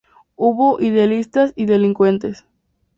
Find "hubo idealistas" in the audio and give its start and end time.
0.35-1.53